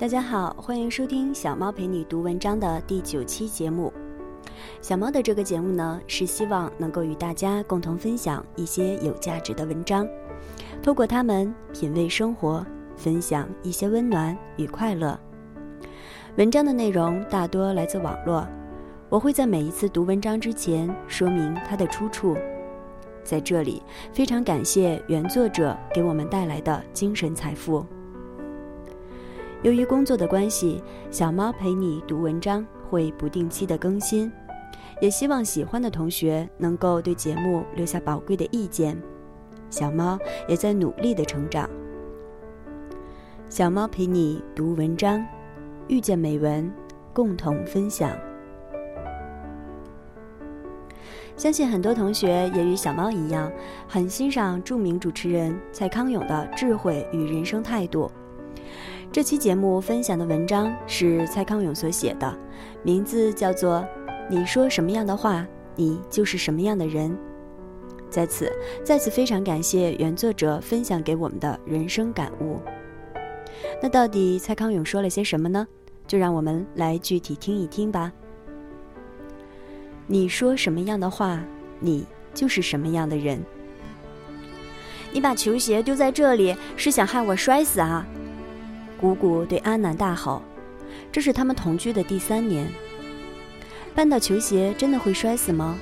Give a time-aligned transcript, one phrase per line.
[0.00, 3.92] 大家好，欢迎收听小猫陪你读文章的第九期节目。
[4.80, 10.08] 小猫的这个节目呢，是希望能够与大家共同分享一些有价值的文章，
[10.82, 12.64] 透过它们品味生活，
[12.96, 15.20] 分享一些温暖与快乐。
[16.36, 18.48] 文章的内容大多来自网络，
[19.10, 22.38] 我会在每一次读文章之前说明它的出处。
[23.22, 23.82] 在这里，
[24.14, 27.84] 非常感谢原作者给我们带来的精神财富。
[29.62, 34.32] 由于工作的关系，小猫陪你读文章会不定期的更新，
[35.02, 38.96] 也希望喜欢的同学能够对节目留下宝贵的意见。
[39.68, 41.68] 小猫也在努力的成长。
[43.50, 45.22] 小猫陪你读文章，
[45.88, 46.72] 遇见美文，
[47.12, 48.16] 共同分享。
[51.36, 53.52] 相信很多同学也与小猫一样，
[53.86, 58.10] 很欣赏著名主持人蔡康永的智慧与人生态度。
[59.12, 62.38] 这期节目分享的文章是蔡康永所写的，
[62.84, 63.78] 名字叫做
[64.30, 65.44] 《你说什么样的话，
[65.74, 67.10] 你就是什么样的人》。
[68.08, 68.52] 在此，
[68.84, 72.60] 再次非常感谢原作者分享给我们的人生感悟。
[73.82, 75.66] 那到底蔡康永说了些什么呢？
[76.06, 78.12] 就让我们来具体听一听吧。
[80.06, 81.42] 你说什么样的话，
[81.80, 83.44] 你就是什么样的人。
[85.12, 88.06] 你把球鞋丢在这里，是想害我摔死啊？
[89.00, 90.42] 姑姑对阿南大吼
[91.10, 92.68] ：“这是他们同居的第三年。
[93.96, 95.78] 绊倒球鞋真的会摔死吗？”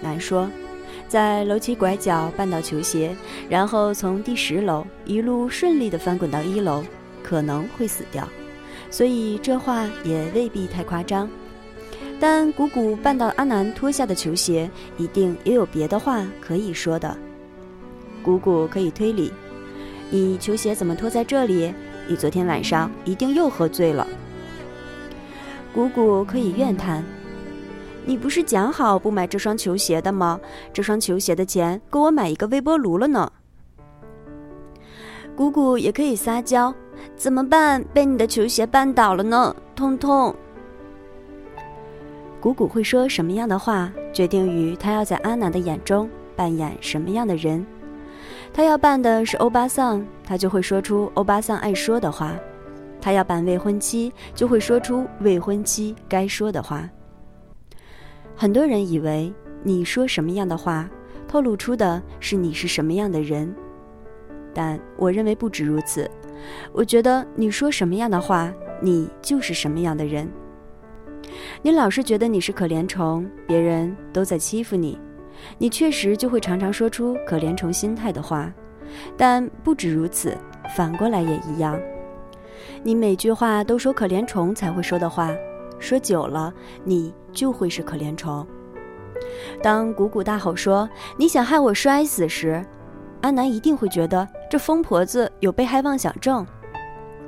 [0.00, 0.48] 难说
[1.08, 3.16] ：“在楼梯拐角绊倒球鞋，
[3.48, 6.84] 然后从第十楼一路顺利地翻滚到一楼，
[7.24, 8.28] 可能会死掉。
[8.88, 11.28] 所以这话也未必太夸张。”
[12.20, 17.16] 但姑姑绊倒阿南脱下的球鞋，一定也有别的话可以说的。
[18.22, 19.32] 姑姑可以推理：
[20.08, 21.74] 你球鞋怎么脱在这里？
[22.06, 24.06] 你昨天晚上一定又喝醉了。
[25.72, 27.02] 姑姑可以怨叹：
[28.04, 30.38] 你不是讲好不买这双球鞋的吗？
[30.72, 33.32] 这双球鞋的钱够我买一个微波炉了呢。
[35.34, 36.72] 姑姑也可以撒娇：
[37.16, 37.82] 怎么办？
[37.92, 40.34] 被你的球鞋绊倒了呢，痛痛。
[42.40, 47.66] 姑姑会说什么样的话，决定于她要在阿南的眼中扮演什么样的人。
[48.56, 52.28] 他要扮的是欧巴桑，他就会说出欧巴桑爱说的话；
[53.00, 56.88] 他要扮未婚妻，就会说出未婚妻该说的话。
[58.36, 60.88] 很多人以为你说什么样的话，
[61.26, 63.52] 透露出的是你是什么样的人，
[64.54, 66.08] 但我认为不止如此。
[66.72, 70.30] 我觉得你说什么样的话，你就是什么样的人。
[71.60, 74.96] 你老是觉得你是可怜虫，别人都在欺负你，
[75.58, 78.52] 你确实就会常常说出可怜虫心态的话。
[79.16, 80.36] 但不止如此，
[80.76, 81.80] 反过来也一样。
[82.82, 85.34] 你每句话都说可怜虫才会说的话，
[85.78, 86.52] 说久了，
[86.84, 88.46] 你就会是可怜虫。
[89.62, 92.64] 当谷谷大吼说“你想害我摔死”时，
[93.22, 96.46] 阿南一定会觉得这疯婆子有被害妄想症。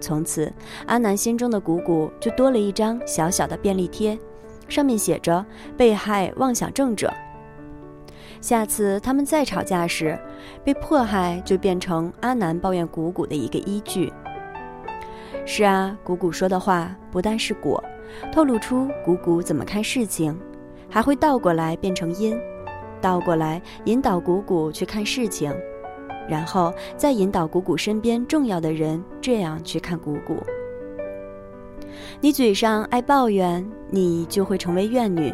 [0.00, 0.52] 从此，
[0.86, 4.16] 阿南心中的谷谷就多了一张小小的便利贴，
[4.68, 5.44] 上面写着
[5.76, 7.12] “被害妄想症者”。
[8.40, 10.18] 下次他们再吵架时，
[10.64, 14.12] 被迫害就变成阿南抱怨谷谷的一个依据。
[15.44, 17.82] 是啊，谷谷说的话不但是果，
[18.32, 20.38] 透露出谷谷怎么看事情，
[20.88, 22.38] 还会倒过来变成因，
[23.00, 25.52] 倒过来引导谷谷去看事情。
[26.28, 30.36] 然后再引导谷谷身边重要的人这样去看谷谷。
[32.20, 35.32] 你嘴上爱抱怨，你就会成为怨女；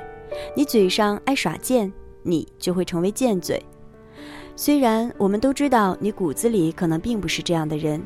[0.57, 1.93] 你嘴上爱耍贱，
[2.25, 3.63] 你就会成为贱嘴。
[4.57, 8.03] 虽然我们都知道你骨子里可能并不是这样的人。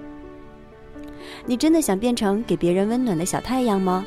[1.47, 4.05] 你真的想变成给别人温暖的小太阳吗？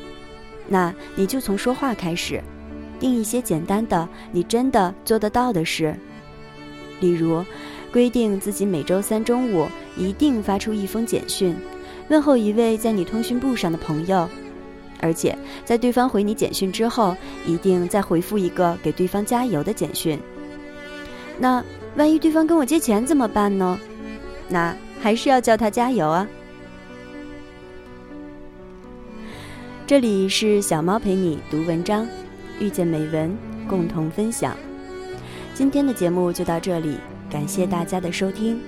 [0.68, 2.40] 那你就从说话开始，
[3.00, 5.96] 定一些简单的、你真的做得到的事，
[7.00, 7.44] 例如。
[7.92, 9.66] 规定自己每周三中午
[9.98, 11.54] 一定发出一封简讯，
[12.08, 14.26] 问候一位在你通讯簿上的朋友，
[15.02, 17.14] 而且在对方回你简讯之后，
[17.44, 20.18] 一定再回复一个给对方加油的简讯。
[21.38, 21.62] 那
[21.96, 23.78] 万一对方跟我借钱怎么办呢？
[24.48, 26.26] 那还是要叫他加油啊！
[29.86, 32.06] 这里是小猫陪你读文章，
[32.58, 33.36] 遇见美文，
[33.68, 34.56] 共同分享。
[35.52, 36.96] 今天的节目就到这里。
[37.28, 38.60] 感谢大家的收听，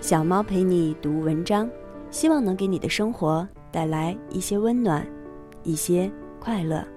[0.00, 1.68] 小猫陪你读文章，
[2.12, 5.04] 希望能给你的生活带来一些温暖，
[5.64, 6.93] 一些快乐。